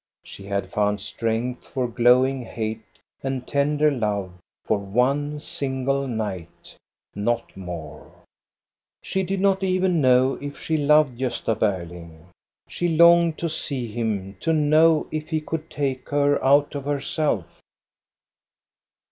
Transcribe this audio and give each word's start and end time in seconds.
She 0.23 0.45
had 0.47 0.71
found 0.71 0.99
strength 0.99 1.63
for 1.67 1.87
glowing 1.87 2.41
hate 2.43 2.81
and 3.21 3.47
tender 3.47 3.91
love 3.91 4.31
for 4.65 4.79
one 4.79 5.39
single 5.39 6.07
night, 6.07 6.75
not 7.13 7.55
more. 7.55 8.11
She 9.03 9.21
did 9.21 9.39
not 9.39 9.61
even 9.61 10.01
know 10.01 10.39
if 10.41 10.59
she 10.59 10.75
loved 10.75 11.19
Gosta 11.19 11.55
Berling. 11.55 12.25
She 12.67 12.87
longed 12.87 13.37
to 13.37 13.47
see 13.47 13.91
him 13.91 14.37
to 14.39 14.51
know 14.53 15.05
if 15.11 15.29
he 15.29 15.39
could 15.39 15.69
take 15.69 16.09
her 16.09 16.43
out 16.43 16.73
of 16.73 16.85
herself. 16.85 17.61